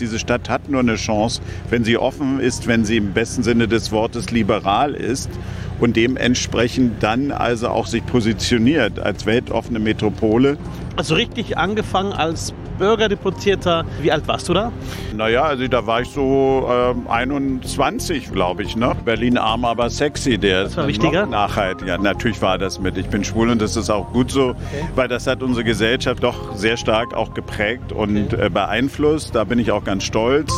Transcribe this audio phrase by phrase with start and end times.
[0.00, 3.68] diese Stadt hat nur eine Chance, wenn sie offen ist, wenn sie im besten Sinne
[3.68, 5.30] des Wortes liberal ist
[5.78, 10.58] und dementsprechend dann also auch sich positioniert als weltoffene Metropole.
[10.96, 13.84] Also richtig angefangen als Bürgerdeputierter.
[14.00, 14.72] Wie alt warst du da?
[15.14, 18.74] Naja, also da war ich so äh, 21, glaube ich.
[18.74, 18.96] Ne?
[19.04, 20.38] Berlin arm, aber sexy.
[20.38, 21.26] Der das war wichtiger?
[21.26, 21.82] Nachhalt.
[21.82, 22.96] Ja, natürlich war das mit.
[22.96, 24.88] Ich bin schwul und das ist auch gut so, okay.
[24.94, 28.46] weil das hat unsere Gesellschaft doch sehr stark auch geprägt und okay.
[28.46, 29.34] äh, beeinflusst.
[29.34, 30.50] Da bin ich auch ganz stolz.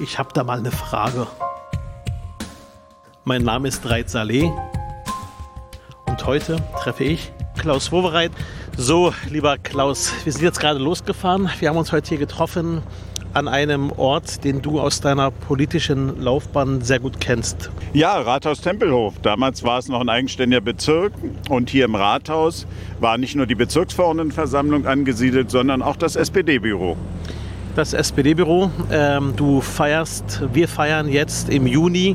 [0.00, 1.28] Ich habe da mal eine Frage.
[3.24, 4.50] Mein Name ist Reit Saleh
[6.06, 8.32] und heute treffe ich Klaus Wowereit.
[8.80, 11.50] So, lieber Klaus, wir sind jetzt gerade losgefahren.
[11.58, 12.80] Wir haben uns heute hier getroffen
[13.34, 17.72] an einem Ort, den du aus deiner politischen Laufbahn sehr gut kennst.
[17.92, 19.14] Ja, Rathaus Tempelhof.
[19.20, 21.12] Damals war es noch ein eigenständiger Bezirk
[21.48, 22.68] und hier im Rathaus
[23.00, 26.96] war nicht nur die Bezirksverordnetenversammlung angesiedelt, sondern auch das SPD-Büro.
[27.74, 32.14] Das SPD-Büro, ähm, du feierst, wir feiern jetzt im Juni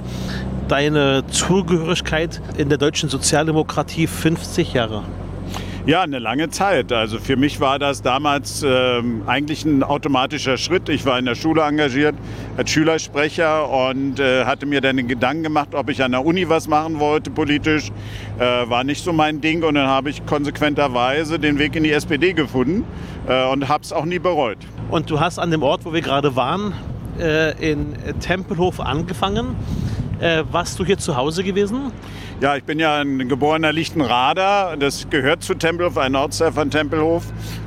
[0.69, 5.03] deine Zugehörigkeit in der deutschen Sozialdemokratie 50 Jahre.
[5.85, 6.93] Ja, eine lange Zeit.
[6.93, 10.87] Also für mich war das damals ähm, eigentlich ein automatischer Schritt.
[10.87, 12.15] Ich war in der Schule engagiert
[12.55, 16.47] als Schülersprecher und äh, hatte mir dann den Gedanken gemacht, ob ich an der Uni
[16.47, 17.91] was machen wollte politisch.
[18.39, 21.91] Äh, war nicht so mein Ding und dann habe ich konsequenterweise den Weg in die
[21.91, 22.85] SPD gefunden
[23.27, 24.59] äh, und habe es auch nie bereut.
[24.89, 26.71] Und du hast an dem Ort, wo wir gerade waren,
[27.19, 29.57] äh, in Tempelhof angefangen.
[30.21, 31.91] Äh, warst du hier zu Hause gewesen?
[32.43, 34.75] Ja, ich bin ja ein geborener Lichtenrader.
[34.77, 37.23] Das gehört zu Tempelhof, ein Ortsteil von Tempelhof.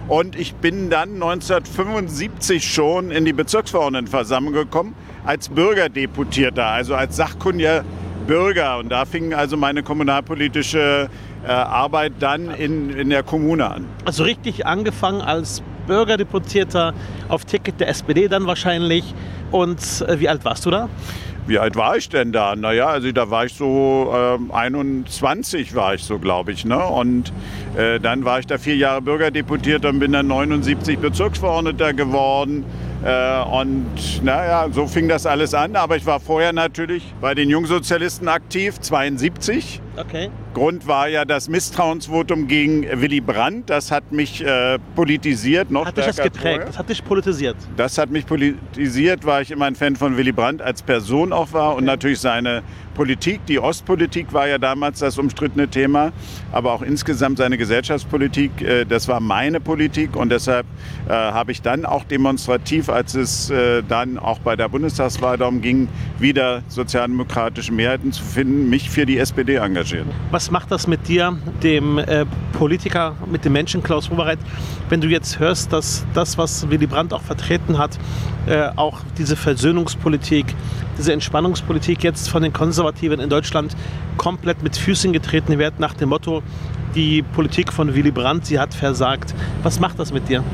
[0.06, 7.86] Und ich bin dann 1975 schon in die Bezirksverordnetenversammlung gekommen als Bürgerdeputierter, also als sachkundiger
[8.26, 8.76] Bürger.
[8.76, 11.08] Und da fing also meine kommunalpolitische
[11.42, 13.86] äh, Arbeit dann in, in der Kommune an.
[14.04, 16.92] Also richtig angefangen als Bürgerdeputierter
[17.30, 19.14] auf Ticket der SPD dann wahrscheinlich.
[19.50, 20.90] Und äh, wie alt warst du da?
[21.46, 22.56] Wie alt war ich denn da?
[22.56, 26.64] Naja, also da war ich so äh, 21 war ich so, glaube ich.
[26.64, 26.84] Ne?
[26.84, 27.32] Und
[27.76, 32.64] äh, dann war ich da vier Jahre Bürgerdeputiert und bin dann 79 Bezirksverordneter geworden.
[33.04, 35.76] Äh, und naja, so fing das alles an.
[35.76, 39.80] Aber ich war vorher natürlich bei den Jungsozialisten aktiv, 72.
[39.96, 40.30] Okay.
[40.56, 43.70] Grund war ja das Misstrauensvotum gegen Willy Brandt.
[43.70, 45.70] Das hat mich äh, politisiert.
[45.70, 46.40] Noch hat dich das geprägt?
[46.40, 46.64] Vorher.
[46.64, 47.56] Das hat dich politisiert?
[47.76, 51.52] Das hat mich politisiert, weil ich immer ein Fan von Willy Brandt als Person auch
[51.52, 51.78] war okay.
[51.78, 52.62] und natürlich seine
[52.94, 53.44] Politik.
[53.46, 56.12] Die Ostpolitik war ja damals das umstrittene Thema,
[56.50, 58.62] aber auch insgesamt seine Gesellschaftspolitik.
[58.62, 60.66] Äh, das war meine Politik und deshalb
[61.06, 65.60] äh, habe ich dann auch demonstrativ, als es äh, dann auch bei der Bundestagswahl darum
[65.60, 65.88] ging,
[66.18, 70.08] wieder sozialdemokratische Mehrheiten zu finden, mich für die SPD engagiert engagieren.
[70.46, 74.38] Was macht das mit dir, dem äh, Politiker, mit dem Menschen Klaus Wowereit,
[74.88, 77.98] wenn du jetzt hörst, dass das, was Willy Brandt auch vertreten hat,
[78.46, 80.46] äh, auch diese Versöhnungspolitik,
[80.96, 83.76] diese Entspannungspolitik jetzt von den Konservativen in Deutschland
[84.18, 86.44] komplett mit Füßen getreten wird, nach dem Motto,
[86.94, 89.34] die Politik von Willy Brandt, sie hat versagt.
[89.64, 90.44] Was macht das mit dir?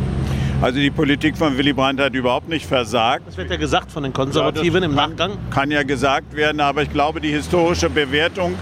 [0.63, 3.25] Also die Politik von Willy Brandt hat überhaupt nicht versagt.
[3.27, 5.33] Das wird ja gesagt von den Konservativen ja, im Nachgang.
[5.51, 8.55] Kann ja gesagt werden, aber ich glaube, die historische Bewertung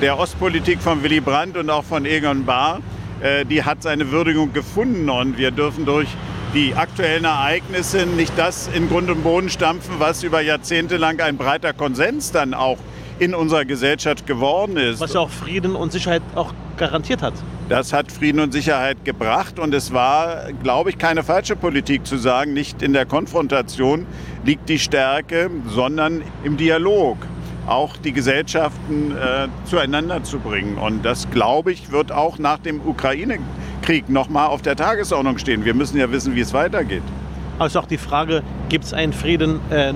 [0.00, 2.80] der Ostpolitik von Willy Brandt und auch von Egon Bahr,
[3.22, 6.08] äh, die hat seine Würdigung gefunden und wir dürfen durch
[6.54, 11.36] die aktuellen Ereignisse nicht das in Grund und Boden stampfen, was über Jahrzehnte lang ein
[11.36, 12.78] breiter Konsens dann auch
[13.18, 15.00] in unserer Gesellschaft geworden ist.
[15.00, 17.32] Was ja auch Frieden und Sicherheit auch garantiert hat.
[17.70, 22.18] Das hat Frieden und Sicherheit gebracht und es war, glaube ich, keine falsche Politik zu
[22.18, 24.06] sagen, nicht in der Konfrontation
[24.44, 27.16] liegt die Stärke, sondern im Dialog
[27.66, 30.78] auch die Gesellschaften äh, zueinander zu bringen.
[30.78, 35.64] Und das, glaube ich, wird auch nach dem Ukraine-Krieg nochmal auf der Tagesordnung stehen.
[35.64, 37.02] Wir müssen ja wissen, wie es weitergeht.
[37.58, 39.92] Also auch die Frage, gibt es einen Frieden äh,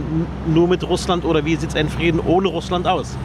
[0.47, 3.17] nur mit Russland oder wie sieht ein Frieden ohne Russland aus?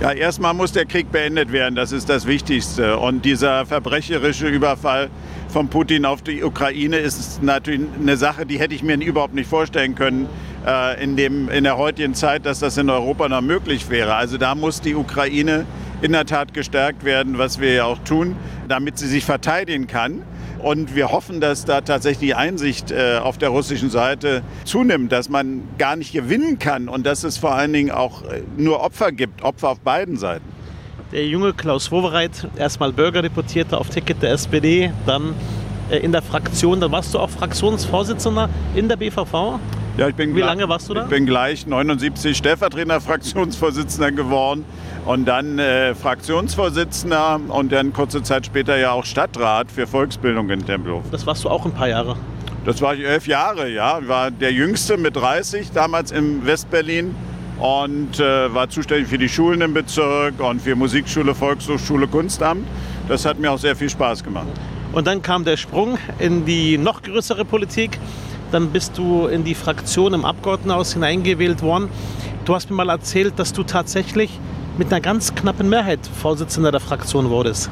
[0.00, 2.98] Ja, erstmal muss der Krieg beendet werden, das ist das Wichtigste.
[2.98, 5.08] Und dieser verbrecherische Überfall
[5.48, 9.48] von Putin auf die Ukraine ist natürlich eine Sache, die hätte ich mir überhaupt nicht
[9.48, 10.28] vorstellen können
[10.66, 14.14] äh, in, dem, in der heutigen Zeit, dass das in Europa noch möglich wäre.
[14.14, 15.66] Also da muss die Ukraine
[16.02, 18.36] in der Tat gestärkt werden, was wir ja auch tun,
[18.68, 20.22] damit sie sich verteidigen kann.
[20.58, 25.28] Und wir hoffen, dass da tatsächlich die Einsicht äh, auf der russischen Seite zunimmt, dass
[25.28, 29.12] man gar nicht gewinnen kann und dass es vor allen Dingen auch äh, nur Opfer
[29.12, 30.44] gibt, Opfer auf beiden Seiten.
[31.12, 35.34] Der junge Klaus Wowereit, erstmal Bürgerdeputierter auf Ticket der SPD, dann
[35.90, 39.60] in der Fraktion, dann warst du auch Fraktionsvorsitzender in der BVV.
[39.96, 41.04] Ja, ich bin Wie lange warst du da?
[41.04, 44.64] Ich bin gleich 79 Stellvertreter Fraktionsvorsitzender geworden
[45.06, 50.66] und dann äh, Fraktionsvorsitzender und dann kurze Zeit später ja auch Stadtrat für Volksbildung in
[50.66, 51.04] Tempelhof.
[51.12, 52.16] Das warst du auch ein paar Jahre.
[52.64, 54.00] Das war ich elf Jahre, ja.
[54.08, 57.14] War der Jüngste mit 30, damals in Westberlin
[57.60, 62.66] und äh, war zuständig für die Schulen im Bezirk und für Musikschule, Volkshochschule, Kunstamt.
[63.06, 64.48] Das hat mir auch sehr viel Spaß gemacht.
[64.92, 68.00] Und dann kam der Sprung in die noch größere Politik.
[68.54, 71.88] Dann bist du in die Fraktion im Abgeordnetenhaus hineingewählt worden.
[72.44, 74.30] Du hast mir mal erzählt, dass du tatsächlich
[74.78, 77.68] mit einer ganz knappen Mehrheit Vorsitzender der Fraktion wurdest.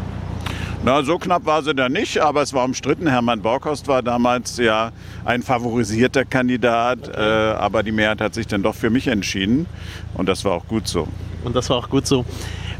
[0.84, 3.06] Na, so knapp war sie da nicht, aber es war umstritten.
[3.06, 4.90] Hermann Borkhorst war damals ja
[5.24, 9.66] ein favorisierter Kandidat, äh, aber die Mehrheit hat sich dann doch für mich entschieden
[10.14, 11.06] und das war auch gut so.
[11.44, 12.24] Und das war auch gut so.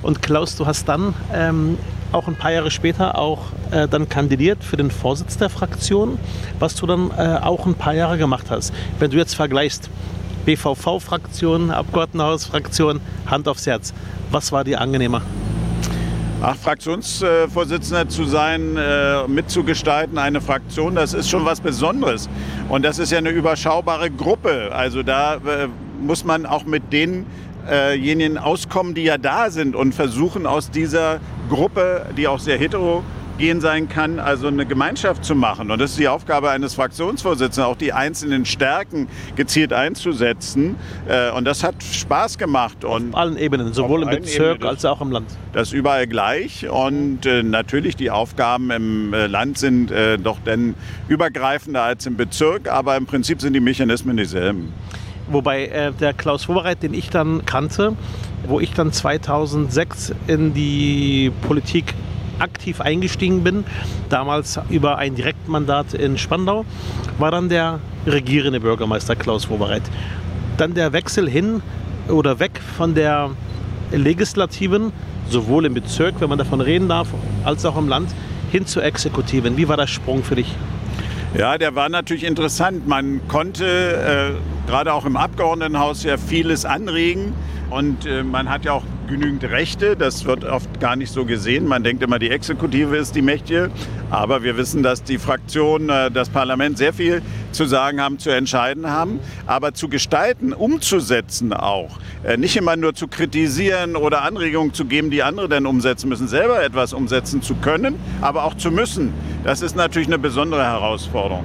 [0.03, 1.79] Und Klaus, du hast dann ähm,
[2.13, 6.19] auch ein paar Jahre später auch äh, dann kandidiert für den Vorsitz der Fraktion,
[6.59, 8.73] was du dann äh, auch ein paar Jahre gemacht hast.
[8.99, 9.91] Wenn du jetzt vergleichst,
[10.45, 13.95] BVV-Fraktion, Abgeordnetenhaus-Fraktion, Hand aufs Herz,
[14.31, 15.23] was war dir angenehmer?
[16.45, 22.29] Ach, Fraktionsvorsitzender zu sein, äh, mitzugestalten, eine Fraktion, das ist schon was Besonderes.
[22.69, 24.71] Und das ist ja eine überschaubare Gruppe.
[24.73, 25.69] Also da äh,
[26.01, 31.21] muss man auch mit denjenigen auskommen, die ja da sind und versuchen aus dieser
[31.53, 33.03] Gruppe, die auch sehr hetero
[33.39, 35.71] gehen sein kann, also eine Gemeinschaft zu machen.
[35.71, 40.77] Und das ist die Aufgabe eines Fraktionsvorsitzenden, auch die einzelnen Stärken gezielt einzusetzen.
[41.09, 42.85] Äh, und das hat Spaß gemacht.
[42.85, 45.27] Und auf allen Ebenen, sowohl im Bezirk Ebenen, als auch im Land.
[45.53, 46.69] Das ist überall gleich.
[46.69, 50.75] Und äh, natürlich die Aufgaben im äh, Land sind doch dann
[51.09, 54.73] übergreifender als im Bezirk, aber im Prinzip sind die Mechanismen dieselben.
[55.33, 57.95] Wobei äh, der Klaus Wobereit, den ich dann kannte,
[58.47, 61.95] wo ich dann 2006 in die Politik
[62.39, 63.65] aktiv eingestiegen bin,
[64.11, 66.67] damals über ein Direktmandat in Spandau,
[67.19, 69.83] war dann der regierende Bürgermeister Klaus Wobereit.
[70.59, 71.63] Dann der Wechsel hin
[72.09, 73.31] oder weg von der
[73.91, 74.93] Legislativen,
[75.31, 77.09] sowohl im Bezirk, wenn man davon reden darf,
[77.45, 78.11] als auch im Land,
[78.51, 79.57] hin zur Exekutiven.
[79.57, 80.55] Wie war der Sprung für dich?
[81.35, 82.87] Ja, der war natürlich interessant.
[82.87, 83.65] Man konnte
[84.37, 87.33] äh, gerade auch im Abgeordnetenhaus ja vieles anregen.
[87.71, 89.97] Und äh, man hat ja auch genügend Rechte.
[89.97, 91.67] Das wird oft gar nicht so gesehen.
[91.67, 93.71] Man denkt immer, die Exekutive ist die Mächtige.
[94.11, 97.23] Aber wir wissen, dass die Fraktionen, äh, das Parlament sehr viel
[97.53, 99.21] zu sagen haben, zu entscheiden haben.
[99.47, 101.99] Aber zu gestalten, umzusetzen auch.
[102.25, 106.27] Äh, nicht immer nur zu kritisieren oder Anregungen zu geben, die andere dann umsetzen müssen.
[106.27, 109.13] Selber etwas umsetzen zu können, aber auch zu müssen.
[109.45, 111.45] Das ist natürlich eine besondere Herausforderung.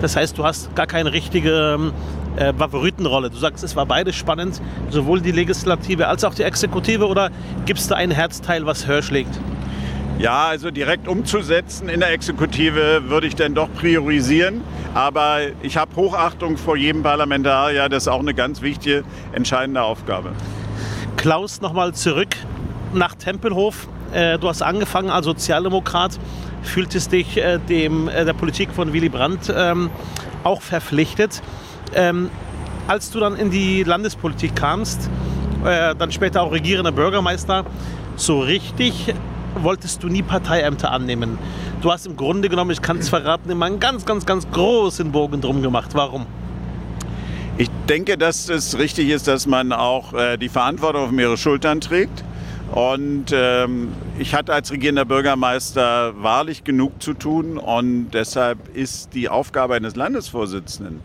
[0.00, 1.92] Das heißt, du hast gar keine richtige ähm,
[2.36, 3.30] äh, Favoritenrolle?
[3.30, 4.60] Du sagst, es war beides spannend,
[4.90, 7.30] sowohl die Legislative als auch die Exekutive, oder
[7.66, 9.38] gibt es da ein Herzteil, was höher schlägt?
[10.18, 14.60] Ja, also direkt umzusetzen in der Exekutive würde ich dann doch priorisieren.
[14.94, 17.88] Aber ich habe Hochachtung vor jedem Parlamentarier.
[17.88, 19.02] Das ist auch eine ganz wichtige,
[19.32, 20.30] entscheidende Aufgabe.
[21.16, 22.36] Klaus, nochmal zurück
[22.92, 23.88] nach Tempelhof.
[24.12, 26.20] Äh, du hast angefangen als Sozialdemokrat,
[26.62, 29.90] fühltest dich äh, dem, äh, der Politik von Willy Brandt ähm,
[30.44, 31.42] auch verpflichtet
[31.94, 32.30] ähm,
[32.86, 35.10] als du dann in die Landespolitik kamst,
[35.64, 37.64] äh, dann später auch regierender Bürgermeister,
[38.16, 39.14] so richtig
[39.62, 41.38] wolltest du nie Parteiämter annehmen.
[41.80, 45.12] Du hast im Grunde genommen, ich kann es verraten, immer einen ganz, ganz, ganz großen
[45.12, 45.90] Bogen drum gemacht.
[45.94, 46.26] Warum?
[47.56, 51.80] Ich denke, dass es richtig ist, dass man auch äh, die Verantwortung auf mehrere Schultern
[51.80, 52.24] trägt.
[52.72, 59.28] Und ähm, ich hatte als regierender Bürgermeister wahrlich genug zu tun und deshalb ist die
[59.28, 61.00] Aufgabe eines Landesvorsitzenden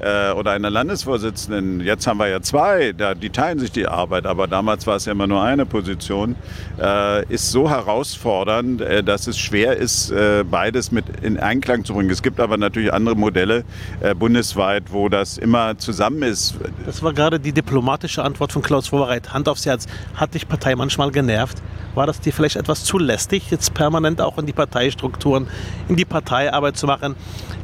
[0.00, 4.26] äh, oder einer Landesvorsitzenden, jetzt haben wir ja zwei, da, die teilen sich die Arbeit,
[4.26, 6.36] aber damals war es ja immer nur eine Position,
[6.80, 11.94] äh, ist so herausfordernd, äh, dass es schwer ist, äh, beides mit in Einklang zu
[11.94, 12.10] bringen.
[12.10, 13.64] Es gibt aber natürlich andere Modelle
[14.00, 16.54] äh, bundesweit, wo das immer zusammen ist.
[16.86, 19.32] Das war gerade die diplomatische Antwort von Klaus Vorbereit.
[19.32, 19.86] Hand aufs Herz.
[20.14, 21.62] Hat dich Partei manchmal genervt?
[21.94, 25.46] War das dir vielleicht etwas zu lästig, jetzt permanent auch in die Parteistrukturen,
[25.88, 27.14] in die Parteiarbeit zu machen?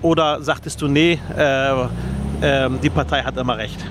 [0.02, 1.72] Oder sagtest du, nee, äh,
[2.40, 3.84] äh, die Partei hat immer recht?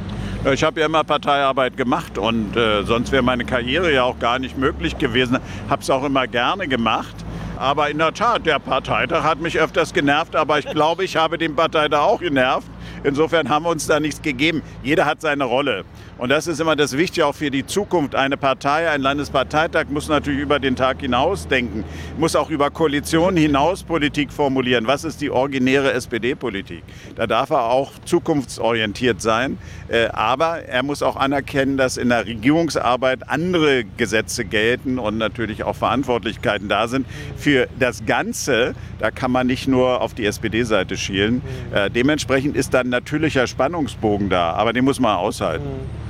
[0.53, 4.39] Ich habe ja immer Parteiarbeit gemacht und äh, sonst wäre meine Karriere ja auch gar
[4.39, 5.37] nicht möglich gewesen.
[5.69, 7.13] Habe es auch immer gerne gemacht.
[7.57, 11.37] Aber in der Tat, der Parteitag hat mich öfters genervt, aber ich glaube, ich habe
[11.37, 12.67] den Parteitag auch genervt.
[13.03, 14.61] Insofern haben wir uns da nichts gegeben.
[14.81, 15.83] Jeder hat seine Rolle.
[16.19, 18.13] Und das ist immer das Wichtige auch für die Zukunft.
[18.13, 21.85] Eine Partei, ein Landesparteitag muss natürlich über den Tag hinaus denken,
[22.17, 24.85] muss auch über Koalitionen hinaus Politik formulieren.
[24.85, 26.83] Was ist die originäre SPD-Politik?
[27.15, 29.57] Da darf er auch zukunftsorientiert sein.
[29.87, 35.63] Äh, aber er muss auch anerkennen, dass in der Regierungsarbeit andere Gesetze gelten und natürlich
[35.63, 37.07] auch Verantwortlichkeiten da sind.
[37.37, 41.41] Für das Ganze, da kann man nicht nur auf die SPD-Seite schielen.
[41.73, 46.08] Äh, dementsprechend ist da ein natürlicher Spannungsbogen da, aber den muss man aushalten.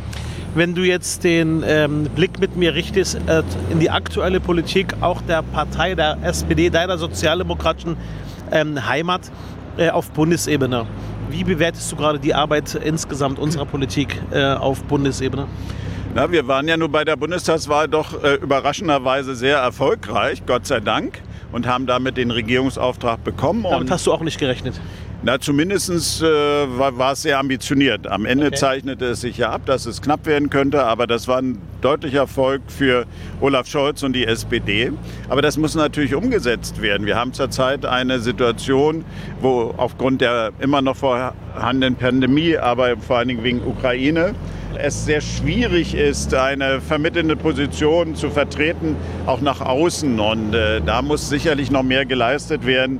[0.59, 5.21] Wenn du jetzt den ähm, Blick mit mir richtest äh, in die aktuelle Politik auch
[5.21, 7.95] der Partei der SPD, deiner sozialdemokratischen
[8.51, 9.31] ähm, Heimat,
[9.77, 10.85] äh, auf Bundesebene.
[11.29, 15.47] Wie bewertest du gerade die Arbeit insgesamt unserer Politik äh, auf Bundesebene?
[16.13, 20.81] Na, wir waren ja nur bei der Bundestagswahl doch äh, überraschenderweise sehr erfolgreich, Gott sei
[20.81, 21.21] Dank,
[21.53, 23.63] und haben damit den Regierungsauftrag bekommen.
[23.63, 24.81] Damit hast du auch nicht gerechnet.
[25.21, 28.07] Na, zumindest äh, war, war, es sehr ambitioniert.
[28.07, 28.55] Am Ende okay.
[28.55, 32.19] zeichnete es sich ja ab, dass es knapp werden könnte, aber das war ein deutlicher
[32.19, 33.05] Erfolg für
[33.41, 34.93] Olaf Scholz und die SPD.
[35.27, 37.05] Aber das muss natürlich umgesetzt werden.
[37.05, 39.03] Wir haben zurzeit eine Situation,
[39.41, 44.35] wo aufgrund der immer noch vorhandenen Pandemie, aber vor allen Dingen wegen Ukraine,
[44.77, 48.95] es sehr schwierig ist, eine vermittelnde Position zu vertreten,
[49.25, 50.19] auch nach außen.
[50.19, 52.99] Und äh, da muss sicherlich noch mehr geleistet werden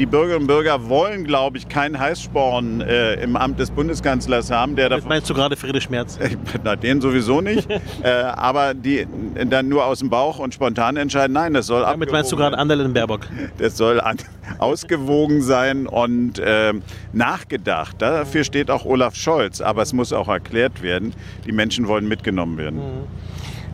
[0.00, 4.74] die Bürgerinnen und Bürger wollen, glaube ich, keinen Heißsporn äh, im Amt des Bundeskanzlers haben.
[4.74, 6.18] Der das meinst du gerade Friedrich Schmerz?
[6.64, 7.68] Na, den sowieso nicht.
[8.02, 9.06] äh, aber die
[9.50, 12.56] dann nur aus dem Bauch und spontan entscheiden, nein, das soll Damit meinst du gerade
[12.56, 13.28] Annalena Baerbock?
[13.58, 14.16] Das soll an,
[14.58, 16.72] ausgewogen sein und äh,
[17.12, 17.96] nachgedacht.
[17.98, 19.60] Dafür steht auch Olaf Scholz.
[19.60, 21.12] Aber es muss auch erklärt werden,
[21.44, 22.78] die Menschen wollen mitgenommen werden.
[22.78, 23.04] Mhm.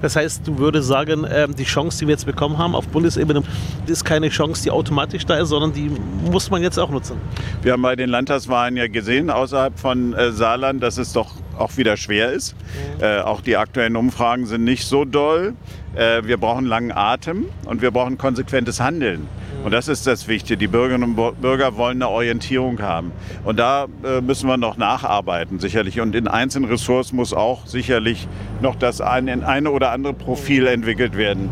[0.02, 3.42] Das heißt, du würdest sagen, ähm, die Chance, die wir jetzt bekommen haben auf Bundesebene,
[3.86, 5.90] ist keine Chance, die automatisch da ist, sondern die
[6.30, 7.16] muss man jetzt auch nutzen.
[7.62, 11.76] Wir haben bei den Landtagswahlen ja gesehen, außerhalb von äh, Saarland, dass es doch auch
[11.76, 12.54] wieder schwer ist.
[13.00, 15.54] Äh, auch die aktuellen Umfragen sind nicht so doll.
[15.94, 19.28] Äh, wir brauchen langen Atem und wir brauchen konsequentes Handeln.
[19.64, 20.56] Und das ist das Wichtige.
[20.56, 23.10] Die Bürgerinnen und Bürger wollen eine Orientierung haben.
[23.44, 26.00] Und da äh, müssen wir noch nacharbeiten, sicherlich.
[26.00, 28.28] Und in einzelnen Ressorts muss auch sicherlich
[28.60, 31.50] noch das eine, eine oder andere Profil entwickelt werden.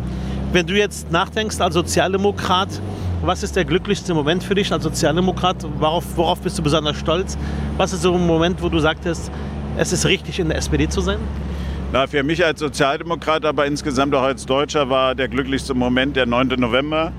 [0.53, 2.69] Wenn du jetzt nachdenkst als Sozialdemokrat,
[3.23, 5.67] was ist der glücklichste Moment für dich als Sozialdemokrat?
[5.81, 7.37] Worauf, worauf bist du besonders stolz?
[7.77, 9.33] Was ist so ein Moment, wo du sagtest,
[9.77, 11.19] es ist richtig, in der SPD zu sein?
[11.93, 16.27] Na, für mich als Sozialdemokrat, aber insgesamt auch als Deutscher war der glücklichste Moment der
[16.27, 16.49] 9.
[16.59, 17.13] November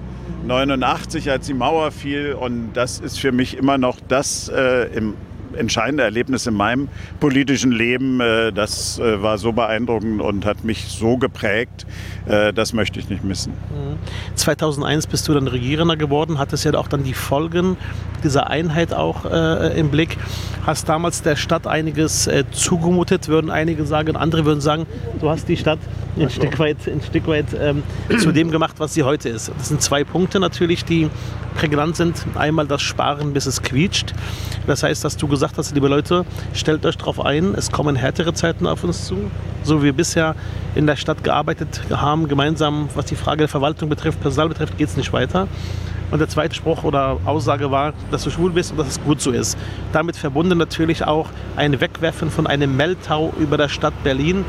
[0.45, 2.33] 89, als die Mauer fiel.
[2.33, 5.15] Und das ist für mich immer noch das äh, im
[5.55, 6.87] entscheidende Erlebnis in meinem
[7.19, 8.19] politischen Leben.
[8.19, 11.85] Äh, das äh, war so beeindruckend und hat mich so geprägt.
[12.27, 13.53] Äh, das möchte ich nicht missen.
[14.35, 15.11] 2001 mhm.
[15.11, 17.77] bist du dann Regierender geworden, hattest ja auch dann die Folgen
[18.23, 20.17] dieser Einheit auch im Blick.
[20.65, 24.15] Hast damals der Stadt einiges zugemutet, würden einige sagen.
[24.15, 24.87] Andere würden sagen,
[25.19, 25.77] du hast die Stadt
[26.17, 27.83] ein Stück weit, ein Stück weit ähm,
[28.19, 29.51] zu dem gemacht, was sie heute ist.
[29.57, 31.09] Das sind zwei Punkte natürlich, die
[31.55, 32.25] prägnant sind.
[32.35, 34.13] Einmal das Sparen, bis es quietscht.
[34.67, 38.33] Das heißt, dass du gesagt hast, liebe Leute, stellt euch darauf ein, es kommen härtere
[38.33, 39.31] Zeiten auf uns zu.
[39.63, 40.35] So wie wir bisher
[40.75, 44.89] in der Stadt gearbeitet haben, gemeinsam, was die Frage der Verwaltung betrifft, Personal betrifft, geht
[44.89, 45.47] es nicht weiter.
[46.11, 49.21] Und der zweite Spruch oder Aussage war, dass du schwul bist und dass es gut
[49.21, 49.57] so ist.
[49.91, 54.45] Damit verbunden natürlich auch ein Wegwerfen von einem Meldtau über der Stadt Berlin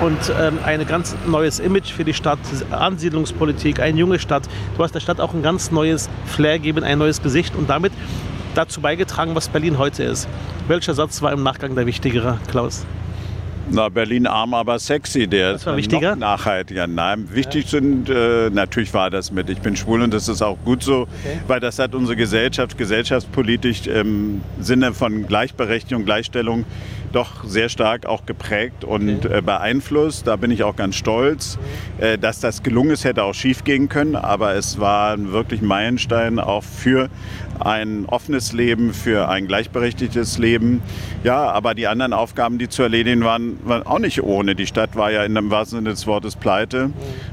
[0.00, 2.38] und ähm, ein ganz neues Image für die Stadt,
[2.70, 4.44] Ansiedlungspolitik, eine junge Stadt.
[4.76, 7.92] Du hast der Stadt auch ein ganz neues Flair gegeben, ein neues Gesicht und damit
[8.54, 10.28] dazu beigetragen, was Berlin heute ist.
[10.68, 12.86] Welcher Satz war im Nachgang der wichtigere, Klaus?
[13.70, 15.26] Na, Berlin arm, aber sexy.
[15.26, 16.12] Der das war wichtiger?
[16.12, 16.86] Noch nachhaltiger.
[16.86, 17.70] Nein, wichtig ja.
[17.70, 19.50] sind, äh, natürlich war das mit.
[19.50, 21.40] Ich bin schwul und das ist auch gut so, okay.
[21.46, 26.64] weil das hat unsere Gesellschaft gesellschaftspolitisch im Sinne von Gleichberechtigung, Gleichstellung
[27.12, 29.38] doch sehr stark auch geprägt und okay.
[29.38, 30.26] äh, beeinflusst.
[30.26, 31.58] Da bin ich auch ganz stolz,
[31.98, 36.38] äh, dass das gelungen ist, hätte auch schief gehen können, aber es war wirklich Meilenstein
[36.38, 37.08] auch für
[37.60, 40.82] ein offenes Leben, für ein gleichberechtigtes Leben.
[41.24, 44.54] Ja, aber die anderen Aufgaben, die zu erledigen waren, waren auch nicht ohne.
[44.54, 46.90] Die Stadt war ja in dem wahrsten Sinne des Wortes pleite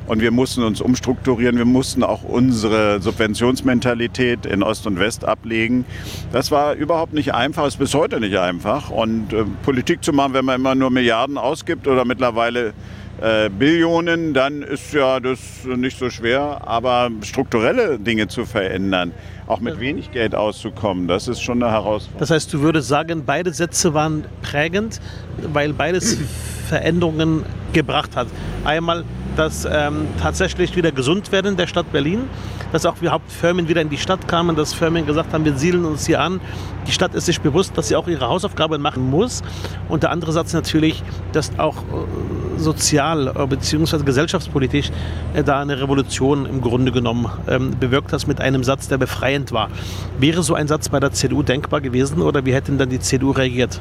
[0.08, 1.58] und wir mussten uns umstrukturieren.
[1.58, 5.86] Wir mussten auch unsere Subventionsmentalität in Ost und West ablegen.
[6.32, 8.90] Das war überhaupt nicht einfach, ist bis heute nicht einfach.
[8.90, 12.74] Und äh, Politik zu machen, wenn man immer nur Milliarden ausgibt oder mittlerweile
[13.20, 16.62] äh, Billionen, dann ist ja das nicht so schwer.
[16.66, 19.12] Aber strukturelle Dinge zu verändern,
[19.48, 22.20] auch mit wenig Geld auszukommen, das ist schon eine Herausforderung.
[22.20, 25.02] Das heißt, du würdest sagen, beide Sätze waren prägend,
[25.52, 26.16] weil beides
[26.70, 27.44] Veränderungen
[27.74, 28.28] gebracht hat.
[28.66, 29.04] Einmal
[29.36, 32.30] das ähm, tatsächlich wieder gesund werden der Stadt Berlin,
[32.76, 35.86] dass auch überhaupt Firmen wieder in die Stadt kamen, dass Firmen gesagt haben, wir siedeln
[35.86, 36.42] uns hier an.
[36.86, 39.44] Die Stadt ist sich bewusst, dass sie auch ihre Hausaufgaben machen muss.
[39.88, 41.02] Und der andere Satz natürlich,
[41.32, 44.04] dass auch äh, sozial äh, bzw.
[44.04, 44.92] gesellschaftspolitisch
[45.34, 49.54] äh, da eine Revolution im Grunde genommen ähm, bewirkt hat mit einem Satz, der befreiend
[49.54, 49.70] war.
[50.20, 53.32] Wäre so ein Satz bei der CDU denkbar gewesen oder wie hätten dann die CDU
[53.32, 53.80] reagiert?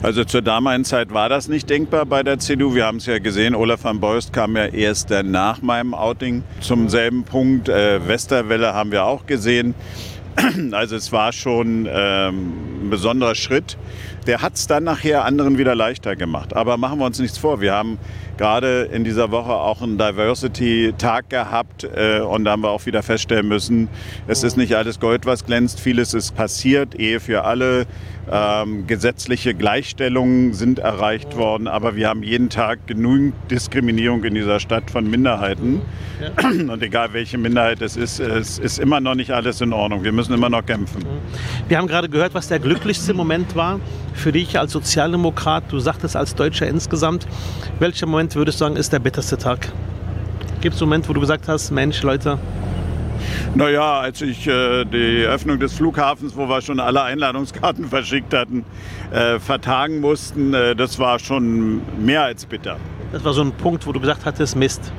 [0.00, 2.72] Also zur damaligen Zeit war das nicht denkbar bei der CDU.
[2.72, 6.88] Wir haben es ja gesehen, Olaf van Beust kam ja erst nach meinem Outing zum
[6.88, 7.68] selben Punkt.
[7.68, 9.74] Äh, Westerwelle haben wir auch gesehen.
[10.70, 13.76] Also es war schon ähm, ein besonderer Schritt.
[14.28, 16.54] Der hat es dann nachher anderen wieder leichter gemacht.
[16.54, 17.60] Aber machen wir uns nichts vor.
[17.60, 17.98] Wir haben
[18.36, 23.02] gerade in dieser Woche auch einen Diversity-Tag gehabt äh, und da haben wir auch wieder
[23.02, 23.88] feststellen müssen,
[24.28, 25.80] es ist nicht alles Gold, was glänzt.
[25.80, 27.86] Vieles ist passiert, Ehe für alle,
[28.30, 34.60] ähm, gesetzliche Gleichstellungen sind erreicht worden, aber wir haben jeden Tag genügend Diskriminierung in dieser
[34.60, 35.80] Stadt von Minderheiten.
[36.20, 36.48] Ja.
[36.72, 40.04] Und egal welche Minderheit es ist, es ist immer noch nicht alles in Ordnung.
[40.04, 41.04] Wir müssen immer noch kämpfen.
[41.68, 43.80] Wir haben gerade gehört, was der glücklichste Moment war
[44.14, 45.64] für dich als Sozialdemokrat.
[45.70, 47.26] Du sagtest als Deutscher insgesamt.
[47.78, 49.68] Welcher Moment würdest du sagen, ist der bitterste Tag?
[50.60, 52.38] Gibt es einen Moment, wo du gesagt hast, Mensch, Leute,
[53.54, 58.64] naja, als ich äh, die Öffnung des Flughafens, wo wir schon alle Einladungskarten verschickt hatten,
[59.10, 62.76] äh, vertagen mussten, äh, das war schon mehr als bitter.
[63.12, 64.92] Das war so ein Punkt, wo du gesagt hattest, Mist.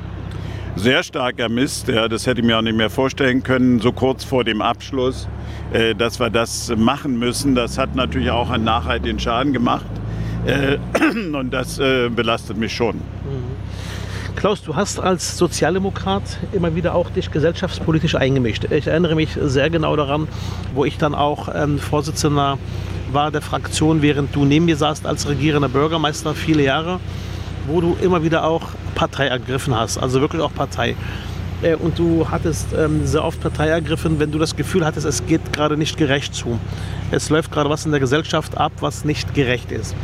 [0.76, 4.24] Sehr starker Mist, ja, das hätte ich mir auch nicht mehr vorstellen können, so kurz
[4.24, 5.28] vor dem Abschluss,
[5.72, 7.54] äh, dass wir das machen müssen.
[7.54, 9.86] Das hat natürlich auch an nachhaltigen Schaden gemacht
[10.46, 10.78] äh,
[11.36, 12.96] und das äh, belastet mich schon.
[12.96, 13.59] Mhm.
[14.40, 18.64] Klaus, du hast als Sozialdemokrat immer wieder auch dich gesellschaftspolitisch eingemischt.
[18.70, 20.28] Ich erinnere mich sehr genau daran,
[20.72, 22.56] wo ich dann auch ähm, Vorsitzender
[23.12, 27.00] war der Fraktion, während du neben mir saßt als regierender Bürgermeister viele Jahre,
[27.66, 30.96] wo du immer wieder auch Partei ergriffen hast, also wirklich auch Partei.
[31.60, 35.26] Äh, und du hattest ähm, sehr oft Partei ergriffen, wenn du das Gefühl hattest, es
[35.26, 36.58] geht gerade nicht gerecht zu.
[37.10, 39.94] Es läuft gerade was in der Gesellschaft ab, was nicht gerecht ist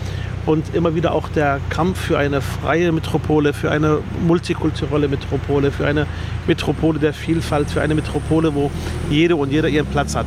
[0.46, 5.86] und immer wieder auch der Kampf für eine freie Metropole, für eine multikulturelle Metropole, für
[5.86, 6.06] eine
[6.46, 8.70] Metropole der Vielfalt, für eine Metropole, wo
[9.10, 10.26] jede und jeder ihren Platz hat.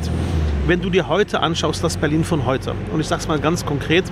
[0.67, 3.65] Wenn du dir heute anschaust, das Berlin von heute, und ich sage es mal ganz
[3.65, 4.03] konkret,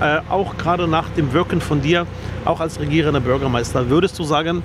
[0.00, 2.06] äh, auch gerade nach dem Wirken von dir,
[2.44, 4.64] auch als regierender Bürgermeister, würdest du sagen,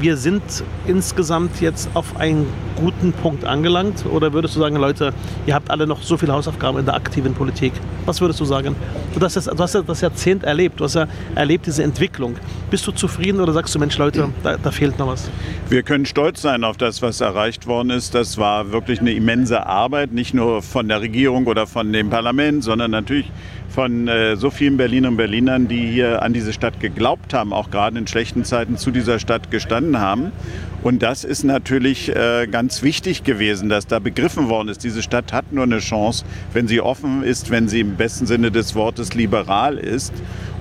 [0.00, 0.42] wir sind
[0.86, 4.04] insgesamt jetzt auf einen guten Punkt angelangt?
[4.06, 5.12] Oder würdest du sagen, Leute,
[5.46, 7.72] ihr habt alle noch so viele Hausaufgaben in der aktiven Politik?
[8.06, 8.76] Was würdest du sagen?
[9.14, 12.36] Du hast, das, du hast das Jahrzehnt erlebt, du hast ja erlebt diese Entwicklung.
[12.70, 15.30] Bist du zufrieden oder sagst du, Mensch, Leute, da, da fehlt noch was?
[15.68, 18.14] Wir können stolz sein auf das, was erreicht worden ist.
[18.14, 22.64] Das war wirklich eine immense Arbeit, nicht nur von der Regierung oder von dem Parlament,
[22.64, 23.30] sondern natürlich
[23.74, 27.70] von äh, so vielen Berlinern und Berlinern, die hier an diese Stadt geglaubt haben, auch
[27.70, 30.30] gerade in schlechten Zeiten zu dieser Stadt gestanden haben.
[30.84, 35.32] Und das ist natürlich äh, ganz wichtig gewesen, dass da begriffen worden ist, diese Stadt
[35.32, 39.14] hat nur eine Chance, wenn sie offen ist, wenn sie im besten Sinne des Wortes
[39.14, 40.12] liberal ist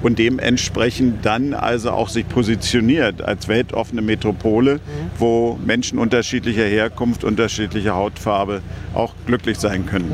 [0.01, 4.79] und dementsprechend dann also auch sich positioniert als weltoffene Metropole, mhm.
[5.19, 8.61] wo Menschen unterschiedlicher Herkunft, unterschiedlicher Hautfarbe
[8.95, 10.11] auch glücklich sein können.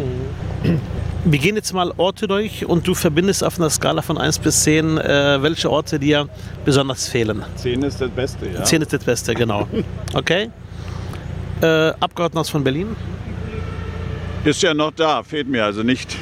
[1.25, 4.63] Wir gehen jetzt mal Orte durch und du verbindest auf einer Skala von 1 bis
[4.63, 6.29] 10, äh, welche Orte dir
[6.63, 7.43] besonders fehlen.
[7.55, 8.63] 10 ist das Beste, ja.
[8.63, 9.67] 10 ist das Beste, genau.
[10.13, 10.49] Okay.
[11.61, 12.95] Äh, Abgeordneter von Berlin?
[14.45, 16.15] Ist ja noch da, fehlt mir also nicht.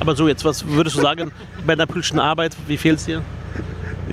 [0.00, 1.30] Aber so, jetzt, was würdest du sagen
[1.66, 3.22] bei der politischen Arbeit, wie fehlt es dir?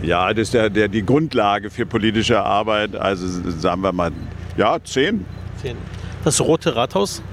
[0.03, 2.95] Ja, das ist ja der, die Grundlage für politische Arbeit.
[2.95, 4.11] Also sagen wir mal,
[4.55, 5.25] ja, 10.
[5.61, 5.75] 10.
[6.23, 7.23] Das Rote Rathaus?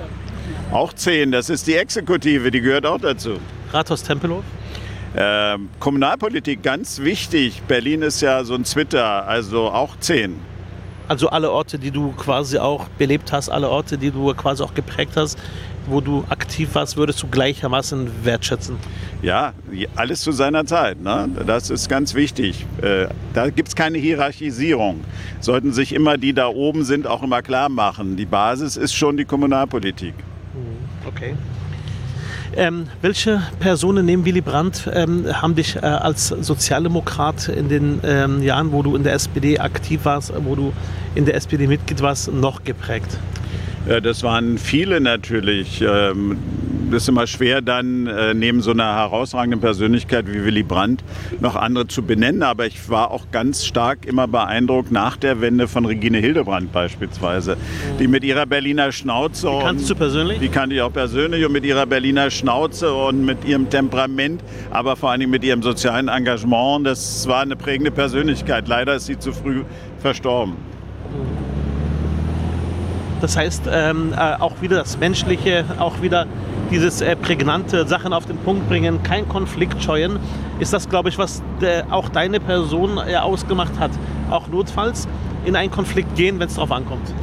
[0.72, 3.36] Auch zehn, das ist die Exekutive, die gehört auch dazu.
[3.72, 4.42] Rathaus Tempelhof?
[5.14, 7.60] Ähm, Kommunalpolitik, ganz wichtig.
[7.68, 10.40] Berlin ist ja so ein Twitter, also auch zehn.
[11.08, 14.72] Also alle Orte, die du quasi auch belebt hast, alle Orte, die du quasi auch
[14.72, 15.38] geprägt hast,
[15.86, 18.78] wo du aktiv warst, würdest du gleichermaßen wertschätzen?
[19.20, 19.52] Ja,
[19.94, 21.02] alles zu seiner Zeit.
[21.02, 21.28] Ne?
[21.46, 22.64] Das ist ganz wichtig.
[22.80, 25.04] Äh, da gibt es keine Hierarchisierung.
[25.40, 28.16] Sollten sich immer die da oben sind auch immer klar machen.
[28.16, 30.14] Die Basis ist schon die Kommunalpolitik.
[31.06, 31.34] Okay.
[32.54, 38.42] Ähm, welche Personen neben Willy Brandt ähm, haben dich äh, als Sozialdemokrat in den ähm,
[38.42, 40.72] Jahren, wo du in der SPD aktiv warst, wo du
[41.14, 43.18] in der SPD Mitglied warst, noch geprägt?
[43.88, 45.82] Ja, das waren viele natürlich.
[46.92, 51.02] Das ist immer schwer, dann äh, neben so einer herausragenden Persönlichkeit wie Willy Brandt
[51.40, 52.42] noch andere zu benennen.
[52.42, 57.56] Aber ich war auch ganz stark immer beeindruckt nach der Wende von Regine Hildebrand beispielsweise,
[57.98, 59.48] die mit ihrer Berliner Schnauze.
[59.48, 60.38] Die kannst du persönlich?
[60.38, 64.94] Die kannte ich auch persönlich und mit ihrer Berliner Schnauze und mit ihrem Temperament, aber
[64.94, 66.86] vor allen Dingen mit ihrem sozialen Engagement.
[66.86, 68.68] Das war eine prägende Persönlichkeit.
[68.68, 69.64] Leider ist sie zu früh
[70.00, 70.56] verstorben.
[73.22, 76.26] Das heißt, ähm, äh, auch wieder das Menschliche, auch wieder
[76.72, 80.18] dieses äh, prägnante Sachen auf den Punkt bringen, kein Konflikt scheuen,
[80.58, 83.92] ist das, glaube ich, was de, auch deine Person äh, ausgemacht hat.
[84.28, 85.06] Auch notfalls
[85.44, 87.14] in einen Konflikt gehen, wenn es darauf ankommt.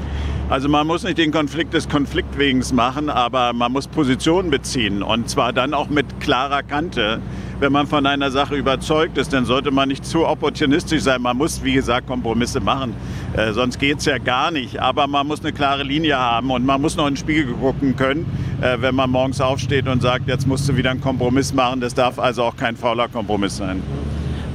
[0.47, 5.29] Also man muss nicht den Konflikt des Konfliktwegens machen, aber man muss Positionen beziehen und
[5.29, 7.19] zwar dann auch mit klarer Kante
[7.59, 11.21] wenn man von einer Sache überzeugt ist, dann sollte man nicht zu opportunistisch sein.
[11.21, 12.95] Man muss, wie gesagt, Kompromisse machen.
[13.33, 14.79] Äh, sonst geht es ja gar nicht.
[14.79, 17.95] Aber man muss eine klare Linie haben und man muss noch in den Spiegel gucken
[17.95, 18.25] können,
[18.61, 21.81] äh, wenn man morgens aufsteht und sagt, jetzt musst du wieder einen Kompromiss machen.
[21.81, 23.83] Das darf also auch kein fauler Kompromiss sein.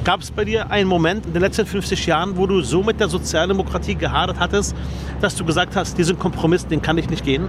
[0.04, 3.00] Gab es bei dir einen Moment in den letzten 50 Jahren, wo du so mit
[3.00, 4.76] der Sozialdemokratie gehadert hattest,
[5.22, 7.48] dass du gesagt hast, diesen Kompromiss, den kann ich nicht gehen?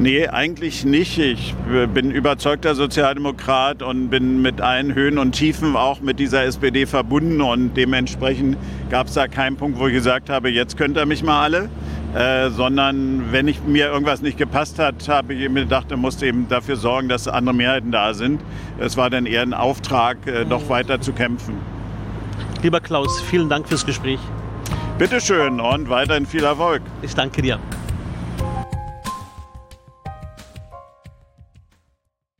[0.00, 1.18] Nee, eigentlich nicht.
[1.18, 1.54] Ich
[1.92, 7.40] bin überzeugter Sozialdemokrat und bin mit allen Höhen und Tiefen auch mit dieser SPD verbunden
[7.40, 8.56] und dementsprechend
[8.90, 11.68] gab es da keinen Punkt, wo ich gesagt habe, jetzt könnt ihr mich mal alle.
[12.14, 16.26] Äh, sondern wenn ich, mir irgendwas nicht gepasst hat, habe ich mir gedacht, er musste
[16.26, 18.40] eben dafür sorgen, dass andere Mehrheiten da sind.
[18.78, 21.54] Es war dann eher ein Auftrag, äh, noch weiter zu kämpfen.
[22.62, 24.20] Lieber Klaus, vielen Dank fürs Gespräch.
[24.98, 26.80] Bitteschön und weiterhin viel Erfolg.
[27.02, 27.58] Ich danke dir.